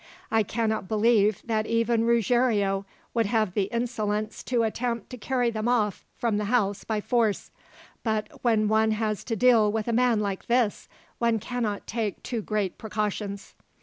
[0.31, 5.67] I cannot believe that even Ruggiero would have the insolence to attempt to carry them
[5.67, 7.51] off from the house by force;
[8.01, 12.41] but when one has to deal with a man like this, one cannot take too
[12.41, 13.53] great precautions."